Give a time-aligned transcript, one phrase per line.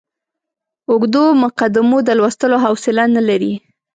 [0.89, 3.53] اوږدو مقدمو د لوستلو حوصله نه لري.